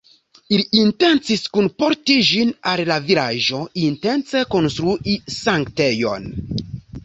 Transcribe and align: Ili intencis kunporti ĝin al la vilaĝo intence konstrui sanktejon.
Ili 0.55 0.63
intencis 0.77 1.43
kunporti 1.57 2.15
ĝin 2.31 2.55
al 2.73 2.83
la 2.93 2.99
vilaĝo 3.11 3.61
intence 3.85 4.45
konstrui 4.57 5.19
sanktejon. 5.39 6.31